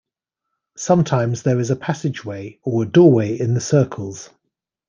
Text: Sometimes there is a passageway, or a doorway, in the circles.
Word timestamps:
Sometimes 0.77 1.43
there 1.43 1.59
is 1.59 1.69
a 1.69 1.75
passageway, 1.75 2.57
or 2.63 2.81
a 2.81 2.85
doorway, 2.87 3.37
in 3.39 3.53
the 3.53 3.61
circles. 3.61 4.31